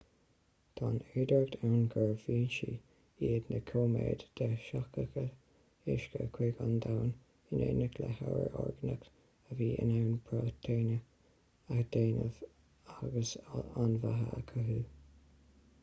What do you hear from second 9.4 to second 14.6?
a bhí in ann próitéine a dhéanamh agus an bheatha a